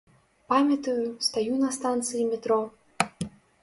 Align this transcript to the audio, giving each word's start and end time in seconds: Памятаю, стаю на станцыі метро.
Памятаю, 0.53 1.05
стаю 1.27 1.53
на 1.63 1.71
станцыі 1.79 2.29
метро. 2.35 2.61